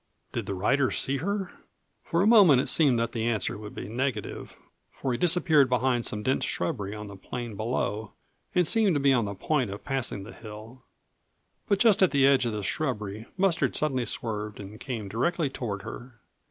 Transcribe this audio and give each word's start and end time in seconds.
Did 0.31 0.47
the 0.47 0.55
rider 0.55 0.89
see 0.89 1.17
her? 1.17 1.51
For 2.03 2.23
a 2.23 2.25
moment 2.25 2.59
it 2.59 2.69
seemed 2.69 2.97
that 2.97 3.11
the 3.11 3.25
answer 3.27 3.55
would 3.55 3.75
be 3.75 3.87
negative, 3.87 4.55
for 4.91 5.11
he 5.11 5.17
disappeared 5.19 5.69
behind 5.69 6.07
some 6.07 6.23
dense 6.23 6.43
shrubbery 6.43 6.95
on 6.95 7.05
the 7.05 7.15
plain 7.15 7.55
below 7.55 8.13
and 8.55 8.67
seemed 8.67 8.95
to 8.95 8.99
be 8.99 9.13
on 9.13 9.25
the 9.25 9.35
point 9.35 9.69
of 9.69 9.83
passing 9.83 10.23
the 10.23 10.33
hill. 10.33 10.81
But 11.67 11.77
just 11.77 12.01
at 12.01 12.09
the 12.09 12.25
edge 12.25 12.47
of 12.47 12.51
the 12.51 12.63
shrubbery 12.63 13.27
Mustard 13.37 13.75
suddenly 13.75 14.07
swerved 14.07 14.59
and 14.59 14.79
came 14.79 15.07
directly 15.07 15.51
toward 15.51 15.83
her. 15.83 16.19